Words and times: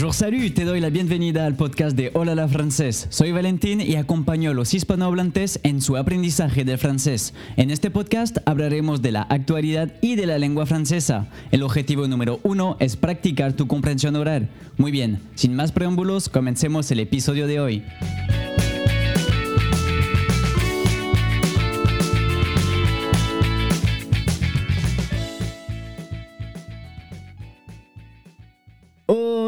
Bonjour, 0.00 0.14
salut, 0.14 0.54
te 0.54 0.64
doy 0.64 0.80
la 0.80 0.88
bienvenida 0.88 1.44
al 1.44 1.56
podcast 1.56 1.94
de 1.94 2.10
Hola 2.14 2.34
la 2.34 2.48
Francés. 2.48 3.06
Soy 3.10 3.32
Valentín 3.32 3.82
y 3.82 3.96
acompaño 3.96 4.50
a 4.50 4.54
los 4.54 4.72
hispanohablantes 4.72 5.60
en 5.62 5.82
su 5.82 5.98
aprendizaje 5.98 6.64
del 6.64 6.78
francés. 6.78 7.34
En 7.58 7.70
este 7.70 7.90
podcast 7.90 8.38
hablaremos 8.46 9.02
de 9.02 9.12
la 9.12 9.20
actualidad 9.24 9.92
y 10.00 10.14
de 10.14 10.24
la 10.24 10.38
lengua 10.38 10.64
francesa. 10.64 11.28
El 11.50 11.62
objetivo 11.62 12.08
número 12.08 12.40
uno 12.44 12.78
es 12.80 12.96
practicar 12.96 13.52
tu 13.52 13.66
comprensión 13.66 14.16
oral. 14.16 14.48
Muy 14.78 14.90
bien, 14.90 15.20
sin 15.34 15.54
más 15.54 15.70
preámbulos, 15.70 16.30
comencemos 16.30 16.90
el 16.90 17.00
episodio 17.00 17.46
de 17.46 17.60
hoy. 17.60 17.82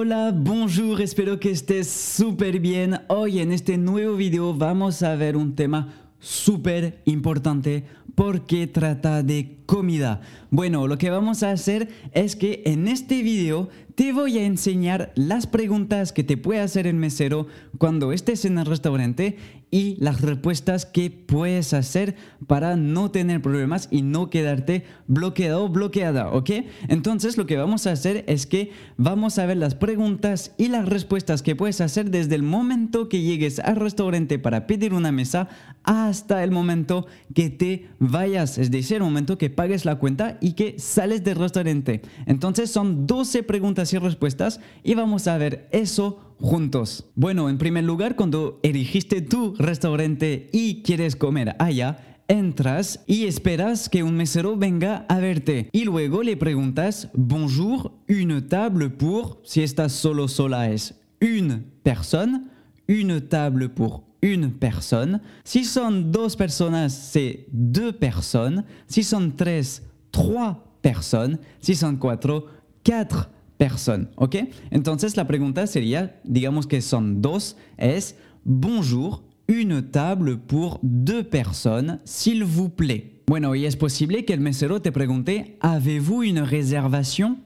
Hola, 0.05 0.33
bonjour, 0.35 1.01
espero 1.01 1.39
que 1.39 1.53
estés 1.53 1.89
súper 1.89 2.59
bien. 2.59 3.03
Hoy 3.07 3.39
en 3.39 3.53
este 3.53 3.79
nuevo 3.79 4.17
video 4.17 4.53
vamos 4.53 5.01
a 5.05 5.15
ver 5.15 5.37
un 5.37 5.55
tema 5.55 5.95
súper 6.19 7.03
importante 7.05 7.85
porque 8.17 8.67
trata 8.67 9.23
de 9.23 9.59
comida. 9.65 10.21
Bueno, 10.51 10.89
lo 10.89 10.99
que 10.99 11.09
vamos 11.09 11.45
a 11.45 11.53
hacer 11.53 11.89
es 12.11 12.35
que 12.35 12.65
en 12.67 12.89
este 12.89 13.23
video 13.23 13.69
te 13.95 14.13
voy 14.13 14.39
a 14.39 14.45
enseñar 14.45 15.13
las 15.15 15.47
preguntas 15.47 16.13
que 16.13 16.25
te 16.25 16.37
puede 16.37 16.61
hacer 16.61 16.87
el 16.87 16.95
mesero 16.95 17.47
cuando 17.79 18.13
estés 18.13 18.45
en 18.45 18.59
el 18.59 18.67
restaurante 18.67 19.37
y 19.71 19.97
las 20.01 20.21
respuestas 20.21 20.85
que 20.85 21.11
puedes 21.11 21.73
hacer 21.73 22.15
para 22.47 22.77
no 22.77 23.11
tener 23.11 23.41
problemas 23.41 23.89
y 23.91 24.03
no 24.03 24.29
quedarte 24.29 24.85
bloqueado 25.07 25.65
o 25.65 25.69
bloqueada, 25.71 26.31
¿ok? 26.31 26.51
Entonces 26.89 27.39
lo 27.39 27.47
que 27.47 27.57
vamos 27.57 27.87
a 27.87 27.93
hacer 27.93 28.25
es 28.29 28.47
que 28.47 28.71
vamos 28.99 29.39
a 29.39 29.47
ver 29.47 29.57
las 29.57 29.75
preguntas 29.75 30.53
y 30.59 30.69
las 30.69 30.87
respuestas 30.87 31.43
que 31.43 31.57
puedes 31.57 31.81
hacer 31.81 32.11
desde 32.11 32.35
el 32.35 32.43
momento 32.43 33.09
que 33.09 33.23
llegues 33.23 33.61
al 33.61 33.77
restaurante 33.77 34.39
para 34.39 34.67
pedir 34.67 34.93
una 34.93 35.11
mesa 35.11 35.49
hasta 35.85 36.45
el 36.45 36.51
momento 36.51 37.07
que 37.35 37.49
te 37.49 37.89
vayas, 37.99 38.59
es 38.59 38.71
decir, 38.71 38.99
el 38.99 39.05
momento 39.05 39.39
que 39.39 39.49
pagues 39.49 39.87
la 39.87 39.97
cuenta 39.97 40.37
y 40.43 40.53
que 40.53 40.79
sales 40.79 41.25
del 41.25 41.37
restaurante. 41.37 42.03
Entonces 42.27 42.71
son 42.71 43.07
12 43.07 43.43
preguntas 43.43 43.82
y 43.91 43.99
respuestas 43.99 44.61
y 44.83 44.95
vamos 44.95 45.27
a 45.27 45.39
ver 45.39 45.69
eso 45.73 46.35
juntos. 46.39 47.07
Bueno, 47.15 47.49
en 47.49 47.57
primer 47.57 47.85
lugar, 47.85 48.17
cuando 48.17 48.61
elegiste 48.63 49.23
tu 49.23 49.55
restaurante 49.57 50.49
y 50.53 50.83
quieres 50.83 51.17
comer 51.17 51.57
allá, 51.59 52.19
entras 52.29 53.01
y 53.07 53.25
esperas 53.25 53.89
que 53.89 54.03
un 54.03 54.17
mesero 54.17 54.57
venga 54.57 55.07
a 55.09 55.19
verte. 55.19 55.69
Y 55.73 55.85
luego 55.85 56.23
le 56.23 56.37
preguntas, 56.37 57.09
bonjour, 57.15 57.93
une 58.09 58.43
table 58.43 58.91
pour, 58.91 59.41
si 59.45 59.63
estás 59.63 59.93
solo 59.93 60.29
sola 60.29 60.71
es 60.71 60.95
une 61.21 61.65
personne, 61.83 62.51
une 62.89 63.21
table 63.21 63.69
pour 63.69 64.05
une 64.23 64.51
personne. 64.51 65.21
Si 65.45 65.65
son 65.65 66.11
dos 66.11 66.37
personas, 66.37 66.89
c'est 66.89 67.47
deux 67.53 67.93
personnes. 67.93 68.65
Si 68.87 69.03
son 69.03 69.31
tres, 69.37 69.83
trois 70.11 70.65
personnes. 70.81 71.39
Si 71.61 71.75
son 71.75 71.97
cuatro, 71.97 72.47
quatre 72.83 73.31
personne, 73.57 74.09
¿ok? 74.17 74.37
Entonces 74.71 75.17
la 75.17 75.27
pregunta 75.27 75.67
sería, 75.67 76.21
digamos 76.25 76.67
que 76.67 76.81
son 76.81 77.23
dos, 77.23 77.57
es 77.79 78.17
bonjour, 78.45 79.23
une 79.49 79.83
table 79.83 80.39
pour 80.39 80.81
deux 80.83 81.25
personnes, 81.25 82.01
s'il 82.05 82.45
vous 82.45 82.69
plaît. 82.69 83.23
Bueno, 83.27 83.55
y 83.55 83.67
es 83.67 83.77
posible 83.77 84.25
que 84.25 84.35
el 84.35 84.41
mesero 84.41 84.81
te 84.81 84.91
pregunte, 84.91 85.57
¿avez-vous 85.61 86.23
une 86.23 86.41
réservation? 86.41 87.39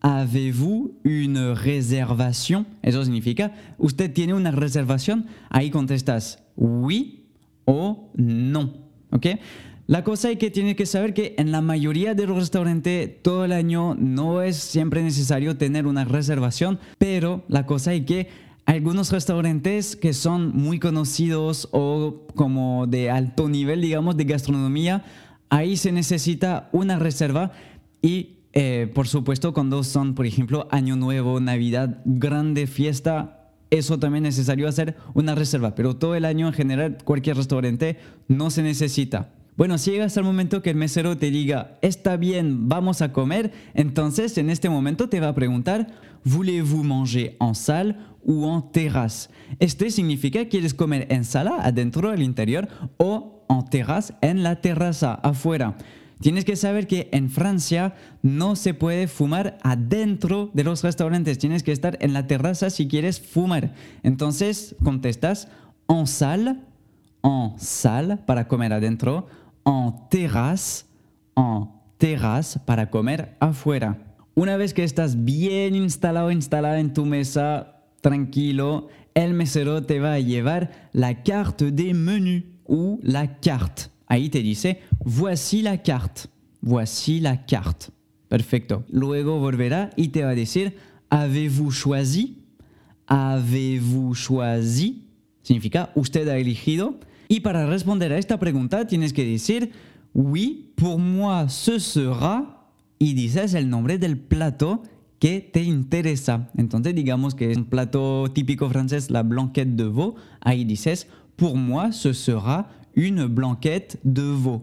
¿Avez-vous 0.00 0.96
une 1.04 1.52
réservation? 1.54 2.66
Eso 2.82 3.04
significa, 3.04 3.52
¿usted 3.78 4.12
tiene 4.12 4.34
una 4.34 4.52
reservación? 4.52 5.26
Ahí 5.50 5.70
contestas 5.70 6.38
oui 6.56 7.26
o 7.64 8.10
no, 8.14 8.74
¿ok? 9.10 9.26
La 9.88 10.04
cosa 10.04 10.30
es 10.30 10.36
que 10.36 10.50
tiene 10.50 10.76
que 10.76 10.84
saber 10.84 11.14
que 11.14 11.34
en 11.38 11.50
la 11.50 11.62
mayoría 11.62 12.12
de 12.14 12.26
los 12.26 12.36
restaurantes 12.36 13.22
todo 13.22 13.46
el 13.46 13.52
año 13.52 13.94
no 13.94 14.42
es 14.42 14.58
siempre 14.58 15.02
necesario 15.02 15.56
tener 15.56 15.86
una 15.86 16.04
reservación, 16.04 16.78
pero 16.98 17.42
la 17.48 17.64
cosa 17.64 17.94
es 17.94 18.04
que 18.04 18.28
algunos 18.66 19.10
restaurantes 19.10 19.96
que 19.96 20.12
son 20.12 20.54
muy 20.54 20.78
conocidos 20.78 21.70
o 21.72 22.26
como 22.34 22.86
de 22.86 23.08
alto 23.08 23.48
nivel, 23.48 23.80
digamos, 23.80 24.18
de 24.18 24.24
gastronomía, 24.24 25.06
ahí 25.48 25.78
se 25.78 25.90
necesita 25.90 26.68
una 26.72 26.98
reserva 26.98 27.52
y 28.02 28.40
eh, 28.52 28.92
por 28.94 29.08
supuesto 29.08 29.54
cuando 29.54 29.82
son, 29.84 30.14
por 30.14 30.26
ejemplo, 30.26 30.68
Año 30.70 30.96
Nuevo, 30.96 31.40
Navidad, 31.40 32.02
grande 32.04 32.66
fiesta, 32.66 33.52
eso 33.70 33.98
también 33.98 34.26
es 34.26 34.36
necesario 34.36 34.68
hacer 34.68 34.96
una 35.14 35.34
reserva, 35.34 35.74
pero 35.74 35.96
todo 35.96 36.14
el 36.14 36.26
año 36.26 36.46
en 36.46 36.52
general 36.52 36.98
cualquier 37.04 37.38
restaurante 37.38 37.96
no 38.28 38.50
se 38.50 38.62
necesita. 38.62 39.30
Bueno, 39.58 39.76
si 39.76 39.90
llegas 39.90 40.16
al 40.16 40.22
momento 40.22 40.62
que 40.62 40.70
el 40.70 40.76
mesero 40.76 41.18
te 41.18 41.32
diga, 41.32 41.78
está 41.82 42.16
bien, 42.16 42.68
vamos 42.68 43.02
a 43.02 43.12
comer, 43.12 43.50
entonces 43.74 44.38
en 44.38 44.50
este 44.50 44.68
momento 44.68 45.08
te 45.08 45.18
va 45.18 45.26
a 45.26 45.34
preguntar, 45.34 45.88
¿voulez-vous 46.24 46.84
manger 46.84 47.36
en 47.40 47.56
salle 47.56 47.96
ou 48.24 48.54
en 48.54 48.62
terrasse? 48.70 49.30
Este 49.58 49.90
significa, 49.90 50.44
¿quieres 50.44 50.74
comer 50.74 51.08
en 51.10 51.24
sala, 51.24 51.56
adentro, 51.60 52.10
al 52.10 52.22
interior, 52.22 52.68
o 52.98 53.44
en 53.50 53.64
terrasse, 53.64 54.14
en 54.20 54.44
la 54.44 54.60
terraza, 54.60 55.14
afuera? 55.14 55.76
Tienes 56.20 56.44
que 56.44 56.54
saber 56.54 56.86
que 56.86 57.08
en 57.10 57.28
Francia 57.28 57.96
no 58.22 58.54
se 58.54 58.74
puede 58.74 59.08
fumar 59.08 59.58
adentro 59.64 60.52
de 60.54 60.62
los 60.62 60.84
restaurantes. 60.84 61.36
Tienes 61.38 61.64
que 61.64 61.72
estar 61.72 61.98
en 62.00 62.12
la 62.12 62.28
terraza 62.28 62.70
si 62.70 62.86
quieres 62.86 63.20
fumar. 63.20 63.74
Entonces 64.04 64.76
contestas 64.84 65.48
en 65.88 66.06
salle, 66.06 66.54
en 67.24 67.58
salle 67.58 68.18
para 68.18 68.46
comer 68.46 68.72
adentro, 68.72 69.26
en 69.68 70.08
terrasse, 70.08 70.86
en 71.36 71.68
terrasse 71.98 72.58
para 72.64 72.90
comer 72.90 73.36
afuera. 73.38 73.98
Una 74.34 74.56
vez 74.56 74.72
que 74.72 74.84
estás 74.84 75.24
bien 75.24 75.74
instalado, 75.74 76.30
instalada 76.30 76.80
en 76.80 76.94
tu 76.94 77.04
mesa, 77.04 77.82
tranquilo, 78.00 78.88
el 79.14 79.34
mesero 79.34 79.82
te 79.82 80.00
va 80.00 80.14
a 80.14 80.20
llevar 80.20 80.88
la 80.92 81.22
carte 81.22 81.70
de 81.70 81.92
menu 81.92 82.44
ou 82.64 82.98
la 83.02 83.40
carte. 83.40 83.90
Ahí 84.06 84.30
te 84.30 84.40
dice, 84.42 84.80
voici 85.04 85.60
la 85.62 85.82
carte, 85.82 86.28
voici 86.60 87.20
la 87.20 87.44
carte. 87.44 87.86
Perfecto. 88.28 88.84
Luego 88.88 89.38
volverá 89.38 89.90
y 89.96 90.08
te 90.08 90.22
va 90.22 90.30
a 90.30 90.34
avez-vous 91.10 91.70
choisi? 91.70 92.38
¿Avez-vous 93.06 94.14
choisi? 94.14 95.04
Significa, 95.42 95.90
usted 95.94 96.28
ha 96.28 96.36
elegido. 96.36 97.00
Y 97.28 97.40
para 97.40 97.66
responder 97.66 98.12
a 98.12 98.18
esta 98.18 98.38
pregunta 98.38 98.86
tienes 98.86 99.12
que 99.12 99.24
decir, 99.24 99.70
oui, 100.14 100.72
pour 100.76 100.98
moi 100.98 101.48
ce 101.48 101.78
sera, 101.78 102.64
y 102.98 103.12
dices 103.14 103.54
el 103.54 103.68
nombre 103.68 103.98
del 103.98 104.18
plato 104.18 104.82
que 105.18 105.40
te 105.40 105.62
interesa. 105.62 106.48
Entonces 106.56 106.94
digamos 106.94 107.34
que 107.34 107.50
es 107.50 107.56
un 107.56 107.66
plato 107.66 108.30
típico 108.32 108.68
francés, 108.68 109.10
la 109.10 109.22
blanquette 109.22 109.76
de 109.76 109.84
veau. 109.84 110.14
Ahí 110.40 110.64
dices, 110.64 111.06
pour 111.36 111.56
moi 111.56 111.92
ce 111.92 112.12
sera 112.12 112.70
une 112.94 113.26
blanquette 113.26 113.98
de 114.04 114.22
veau. 114.22 114.62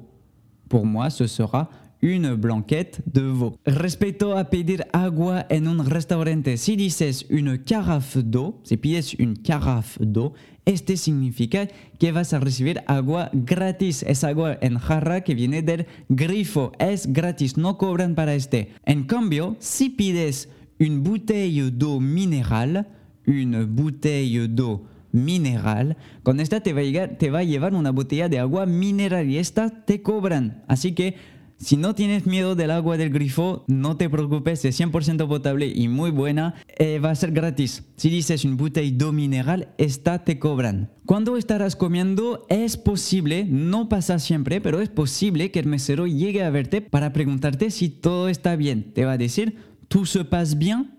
Pour 0.67 0.85
moi 0.85 1.09
ce 1.09 1.27
sera 1.27 1.69
une 2.05 2.35
blanquette 2.35 3.01
de 3.11 3.21
veau. 3.21 3.57
Respecto 3.66 4.38
a 4.38 4.49
pedir 4.51 4.85
agua 4.93 5.47
en 5.49 5.67
un 5.67 5.79
restaurante, 5.79 6.55
si 6.57 6.75
dices 6.75 7.25
une 7.29 7.57
carafe 7.63 8.19
d'eau, 8.21 8.59
si 8.63 8.77
pides 8.77 9.16
une 9.17 9.35
carafe 9.35 9.97
d'eau, 9.99 10.33
este 10.65 10.97
significa 10.97 11.67
que 11.99 12.11
vas 12.11 12.33
a 12.33 12.39
recibir 12.39 12.83
agua 12.85 13.31
gratis. 13.33 14.03
Es 14.03 14.23
agua 14.23 14.57
en 14.61 14.77
jarra 14.77 15.21
que 15.21 15.33
viene 15.33 15.63
del 15.63 15.88
grifo. 16.09 16.71
Es 16.79 17.11
gratis, 17.11 17.57
no 17.57 17.77
cobran 17.77 18.13
para 18.13 18.35
este. 18.35 18.71
En 18.85 19.05
cambio, 19.05 19.55
si 19.59 19.89
pides 19.89 20.50
une 20.80 21.01
bouteille 21.01 21.71
d'eau 21.71 22.00
minérale, 22.00 22.85
une 23.25 23.65
bouteille 23.65 24.47
d'eau 24.47 24.85
mineral, 25.12 25.97
con 26.24 26.39
esta 26.39 26.62
te 26.62 26.74
va, 26.74 26.81
a 26.81 27.07
te 27.18 27.31
va 27.31 27.39
a 27.39 27.44
llevar 27.44 27.74
una 27.74 27.91
botella 27.91 28.27
de 28.27 28.39
agua 28.39 28.65
mineral 28.65 29.30
y 29.30 29.38
esta 29.38 29.85
te 29.85 30.01
cobran. 30.01 30.63
Así 30.68 30.94
que 30.94 31.15
si 31.57 31.78
no 31.78 31.96
tienes 31.96 32.25
miedo 32.25 32.56
del 32.56 32.69
agua 32.69 32.98
del 32.98 33.10
grifo, 33.10 33.63
no 33.68 33.96
te 33.96 34.10
preocupes, 34.10 34.66
es 34.66 34.80
100% 34.80 35.28
potable 35.28 35.68
y 35.68 35.88
muy 35.88 36.12
buena, 36.12 36.56
eh, 36.78 37.00
va 37.00 37.12
a 37.12 37.16
ser 37.16 37.31
gratis. 37.31 37.84
Si 37.96 38.10
dices 38.10 38.44
un 38.44 38.57
bouteille 38.57 38.98
d'eau 38.98 39.13
mineral, 39.13 39.69
esta 39.78 40.24
te 40.24 40.38
cobran. 40.38 40.92
Cuando 41.06 41.38
estarás 41.38 41.75
comiendo, 41.75 42.46
es 42.50 42.78
posible, 42.78 43.46
no 43.46 43.88
pasa 43.88 44.19
siempre, 44.19 44.60
pero 44.60 44.81
es 44.81 44.90
posible 44.90 45.52
que 45.52 45.60
el 45.60 45.68
mesero 45.68 46.07
llegue 46.07 46.44
a 46.44 46.50
verte 46.50 46.81
para 46.81 47.13
preguntarte 47.13 47.72
si 47.72 47.90
todo 47.90 48.28
está 48.28 48.56
bien. 48.56 48.92
Te 48.94 49.06
va 49.06 49.13
a 49.13 49.18
decir, 49.18 49.57
¿tout 49.88 50.06
se 50.06 50.25
passe 50.25 50.56
bien? 50.56 50.92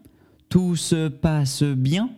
¿Tout 0.49 0.76
se 0.76 1.11
passe 1.11 1.75
bien? 1.76 2.17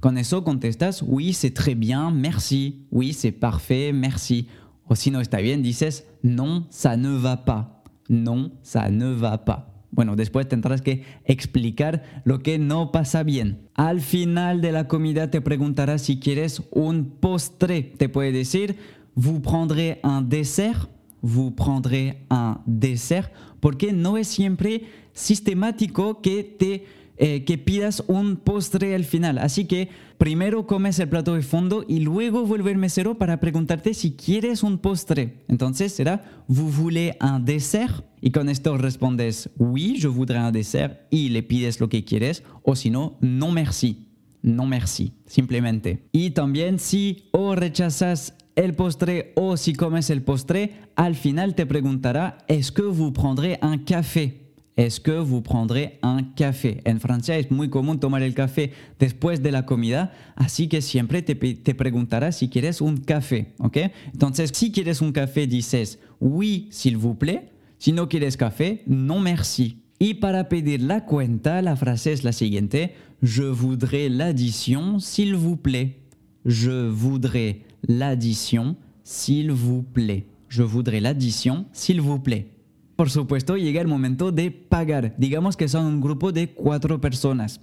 Con 0.00 0.18
eso 0.18 0.44
contestas, 0.44 1.02
oui, 1.02 1.32
c'est 1.32 1.50
très 1.50 1.74
bien, 1.74 2.10
merci. 2.12 2.86
Oui, 2.90 3.12
c'est 3.12 3.32
parfait, 3.32 3.92
merci. 3.92 4.46
O 4.88 4.94
si 4.94 5.10
no 5.10 5.20
está 5.20 5.40
bien, 5.40 5.58
dices, 5.58 6.04
non, 6.22 6.66
ça 6.70 6.96
ne 6.96 7.16
va 7.16 7.36
pas. 7.36 7.77
Non, 8.08 8.52
ça 8.62 8.90
ne 8.90 9.12
va 9.12 9.44
pas. 9.44 9.78
Bueno, 9.90 10.16
después 10.16 10.48
tendrás 10.48 10.82
que 10.82 11.02
explicar 11.24 12.02
lo 12.24 12.40
que 12.40 12.58
no 12.58 12.92
pasa 12.92 13.22
bien. 13.22 13.68
Al 13.74 14.00
final 14.00 14.60
de 14.60 14.72
la 14.72 14.86
comida 14.86 15.30
te 15.30 15.40
preguntará 15.40 15.98
si 15.98 16.20
quieres 16.20 16.62
un 16.70 17.10
postre. 17.20 17.82
Te 17.82 18.08
puede 18.08 18.32
decir, 18.32 18.76
vous 19.14 19.40
prendrez 19.40 19.98
un 20.02 20.22
dessert, 20.28 20.88
vous 21.22 21.50
prendrez 21.50 22.18
un 22.30 22.60
dessert, 22.66 23.30
porque 23.60 23.92
no 23.92 24.16
es 24.16 24.28
siempre 24.28 24.84
sistemático 25.12 26.20
que 26.20 26.44
te 26.44 26.84
eh, 27.20 27.44
que 27.44 27.58
pidas 27.58 28.04
un 28.06 28.36
postre 28.36 28.94
al 28.94 29.04
final. 29.04 29.38
Así 29.38 29.64
que 29.64 29.88
primero 30.18 30.66
comes 30.66 30.98
el 31.00 31.08
plato 31.08 31.34
de 31.34 31.42
fondo 31.42 31.84
y 31.88 32.00
luego 32.00 32.46
vuelve 32.46 32.70
el 32.70 32.78
mesero 32.78 33.18
para 33.18 33.40
preguntarte 33.40 33.92
si 33.92 34.12
quieres 34.12 34.62
un 34.62 34.78
postre. 34.78 35.44
Entonces 35.48 35.92
será, 35.92 36.44
¿vous 36.46 36.70
voulez 36.70 37.16
un 37.20 37.44
dessert? 37.44 38.04
Y 38.20 38.30
con 38.30 38.48
esto 38.48 38.76
respondes, 38.78 39.50
oui, 39.58 39.98
je 40.00 40.08
voudrais 40.08 40.42
un 40.42 40.52
dessert 40.52 41.06
y 41.10 41.30
le 41.30 41.42
pides 41.42 41.80
lo 41.80 41.88
que 41.88 42.04
quieres 42.04 42.44
o 42.62 42.76
si 42.76 42.90
no, 42.90 43.18
no 43.20 43.50
merci. 43.50 44.04
No 44.40 44.66
merci, 44.66 45.14
simplemente. 45.26 46.04
Y 46.12 46.30
también 46.30 46.78
si 46.78 47.28
o 47.32 47.56
rechazas 47.56 48.34
el 48.54 48.74
postre 48.74 49.32
o 49.34 49.56
si 49.56 49.74
comes 49.74 50.10
el 50.10 50.22
postre, 50.22 50.92
al 50.94 51.16
final 51.16 51.54
te 51.56 51.66
preguntará, 51.66 52.38
¿est-ce 52.46 52.70
que 52.70 52.82
vous 52.82 53.12
prendrez 53.12 53.58
un 53.62 53.78
café? 53.78 54.47
¿Es 54.78 55.00
que 55.00 55.18
vous 55.18 55.42
prendrez 55.42 55.98
un 56.04 56.34
café? 56.36 56.80
En 56.84 57.00
Francia 57.00 57.36
es 57.36 57.50
muy 57.50 57.68
común 57.68 57.98
tomar 57.98 58.22
el 58.22 58.32
café 58.32 58.70
después 59.00 59.42
de 59.42 59.50
la 59.50 59.66
comida, 59.66 60.12
así 60.36 60.68
que 60.68 60.82
siempre 60.82 61.20
te, 61.20 61.34
te 61.34 61.74
preguntará 61.74 62.30
si 62.30 62.48
quieres 62.48 62.80
un 62.80 62.98
café, 62.98 63.54
¿ok? 63.58 63.76
Entonces, 64.12 64.52
si 64.54 64.70
quieres 64.70 65.00
un 65.00 65.10
café, 65.10 65.48
dices 65.48 65.98
oui, 66.20 66.68
s'il 66.70 66.96
vous 66.96 67.16
plaît. 67.16 67.50
Si 67.78 67.90
no 67.90 68.08
quieres 68.08 68.36
café, 68.36 68.84
non 68.86 69.20
merci. 69.20 69.82
Y 69.98 70.14
para 70.14 70.48
pedir 70.48 70.82
la 70.82 71.04
cuenta, 71.04 71.60
la 71.60 71.74
frase 71.74 72.12
es 72.12 72.22
la 72.22 72.30
siguiente, 72.30 72.94
je 73.20 73.42
voudrais 73.42 74.08
l'addition, 74.08 75.00
s'il 75.00 75.34
vous 75.34 75.56
plaît. 75.56 76.02
Je 76.44 76.88
voudrais 76.88 77.62
l'addition, 77.82 78.76
s'il 79.02 79.50
vous 79.50 79.82
plaît. 79.82 80.28
Je 80.48 80.62
voudrais 80.62 81.00
l'addition, 81.00 81.66
s'il 81.72 82.00
vous 82.00 82.20
plaît. 82.20 82.57
Por 82.98 83.10
supuesto, 83.10 83.56
llega 83.56 83.80
el 83.80 83.86
momento 83.86 84.32
de 84.32 84.50
pagar. 84.50 85.14
Digamos 85.18 85.56
que 85.56 85.68
son 85.68 85.86
un 85.86 86.00
grupo 86.00 86.32
de 86.32 86.50
cuatro 86.50 87.00
personas. 87.00 87.60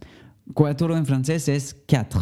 Cuatro 0.53 0.95
en 0.95 1.05
francés 1.05 1.49
es 1.49 1.75
quatre. 1.85 2.21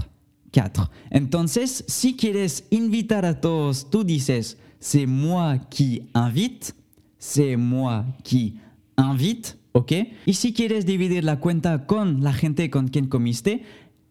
Quatre. 0.51 0.85
Entonces, 1.11 1.85
si 1.87 2.15
quieres 2.15 2.65
invitar 2.71 3.23
a 3.23 3.39
todos, 3.39 3.87
tú 3.91 4.03
dices, 4.03 4.57
c'est 4.79 5.05
moi 5.05 5.59
qui 5.69 6.09
invite, 6.15 6.73
c'est 7.19 7.55
moi 7.55 8.03
qui 8.23 8.55
invite, 8.97 9.57
¿ok? 9.73 9.91
Y 10.25 10.33
si 10.33 10.51
quieres 10.51 10.87
dividir 10.87 11.23
la 11.23 11.39
cuenta 11.39 11.85
con 11.85 12.23
la 12.23 12.33
gente 12.33 12.71
con 12.71 12.87
quien 12.87 13.05
comiste, 13.05 13.61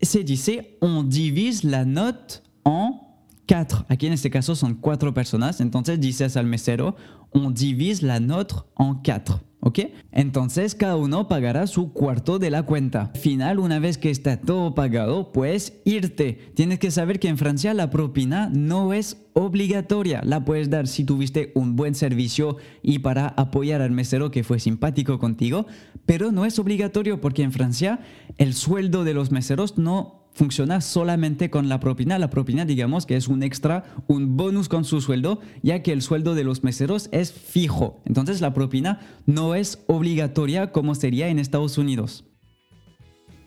se 0.00 0.22
dice, 0.22 0.76
on 0.80 1.10
divise 1.10 1.66
la 1.66 1.84
note 1.84 2.40
en 2.64 3.00
quatre. 3.52 3.78
Aquí 3.88 4.06
en 4.06 4.14
este 4.14 4.30
caso 4.30 4.56
son 4.56 4.76
cuatro 4.76 5.12
personas, 5.12 5.60
entonces 5.60 6.00
dices 6.00 6.36
al 6.36 6.46
mesero, 6.46 6.96
on 7.32 7.52
divise 7.52 8.04
la 8.04 8.18
note 8.18 8.54
en 8.78 8.94
quatre. 9.04 9.36
¿Ok? 9.64 9.78
Entonces 10.10 10.74
cada 10.74 10.96
uno 10.96 11.28
pagará 11.28 11.68
su 11.68 11.92
cuarto 11.92 12.40
de 12.40 12.50
la 12.50 12.64
cuenta. 12.64 13.12
Al 13.14 13.20
final, 13.20 13.60
una 13.60 13.78
vez 13.78 13.96
que 13.96 14.10
está 14.10 14.40
todo 14.40 14.74
pagado, 14.74 15.30
puedes 15.30 15.74
irte. 15.84 16.52
Tienes 16.56 16.80
que 16.80 16.90
saber 16.90 17.20
que 17.20 17.28
en 17.28 17.38
Francia 17.38 17.72
la 17.72 17.88
propina 17.88 18.50
no 18.52 18.92
es 18.92 19.18
obligatoria. 19.34 20.20
La 20.24 20.44
puedes 20.44 20.68
dar 20.68 20.88
si 20.88 21.04
tuviste 21.04 21.52
un 21.54 21.76
buen 21.76 21.94
servicio 21.94 22.56
y 22.82 22.98
para 23.00 23.28
apoyar 23.28 23.82
al 23.82 23.92
mesero 23.92 24.32
que 24.32 24.42
fue 24.42 24.58
simpático 24.58 25.20
contigo, 25.20 25.66
pero 26.06 26.32
no 26.32 26.44
es 26.44 26.58
obligatorio 26.58 27.20
porque 27.20 27.44
en 27.44 27.52
Francia 27.52 28.00
el 28.38 28.54
sueldo 28.54 29.04
de 29.04 29.14
los 29.14 29.30
meseros 29.30 29.78
no 29.78 30.21
funciona 30.34 30.80
solamente 30.80 31.50
con 31.50 31.68
la 31.68 31.80
propina. 31.80 32.18
La 32.18 32.30
propina, 32.30 32.64
digamos 32.64 33.06
que 33.06 33.16
es 33.16 33.28
un 33.28 33.42
extra, 33.42 33.84
un 34.06 34.36
bonus 34.36 34.68
con 34.68 34.84
su 34.84 35.00
sueldo, 35.00 35.40
ya 35.62 35.82
que 35.82 35.92
el 35.92 36.02
sueldo 36.02 36.34
de 36.34 36.44
los 36.44 36.64
meseros 36.64 37.08
es 37.12 37.32
fijo. 37.32 38.00
Entonces 38.04 38.40
la 38.40 38.54
propina 38.54 39.00
no 39.26 39.54
es 39.54 39.82
obligatoria 39.86 40.72
como 40.72 40.94
sería 40.94 41.28
en 41.28 41.38
Estados 41.38 41.78
Unidos. 41.78 42.24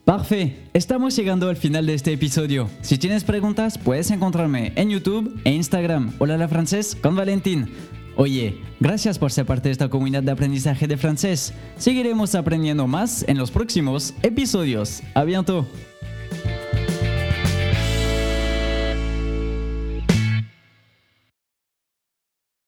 Parfait, 0.05 0.53
estamos 0.73 1.15
llegando 1.15 1.49
al 1.49 1.55
final 1.55 1.87
de 1.87 1.95
este 1.95 2.13
episodio. 2.13 2.69
Si 2.81 2.99
tienes 2.99 3.23
preguntas, 3.23 3.79
puedes 3.79 4.11
encontrarme 4.11 4.71
en 4.75 4.91
YouTube 4.91 5.35
e 5.43 5.51
Instagram. 5.51 6.13
Hola 6.19 6.37
la 6.37 6.47
francés 6.47 6.95
con 7.01 7.15
Valentín. 7.15 7.69
Oye, 8.15 8.61
gracias 8.79 9.17
por 9.17 9.31
ser 9.31 9.47
parte 9.47 9.69
de 9.69 9.73
esta 9.73 9.89
comunidad 9.89 10.21
de 10.21 10.31
aprendizaje 10.31 10.87
de 10.87 10.97
francés. 10.97 11.53
Seguiremos 11.77 12.35
aprendiendo 12.35 12.85
más 12.85 13.25
en 13.27 13.37
los 13.39 13.49
próximos 13.49 14.13
episodios. 14.21 15.01
A 15.15 15.23
bientôt. 15.23 15.65